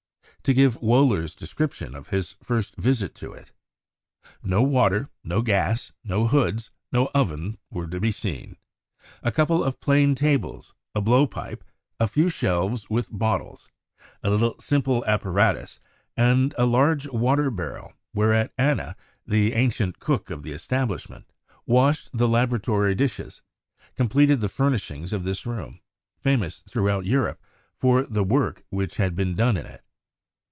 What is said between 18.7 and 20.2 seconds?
THE ATOMIC THEORY 203 whereat Anna, the ancient